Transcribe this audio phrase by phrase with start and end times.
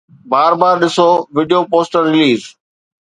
[0.31, 2.41] بار بار ڏسو video poster release